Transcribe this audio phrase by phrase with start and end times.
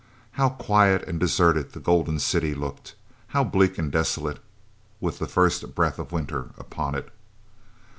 [0.31, 2.95] How quiet and deserted the Golden City looked!
[3.37, 4.39] How bleak and desolate,
[4.99, 7.13] with the first breath of winter upon it!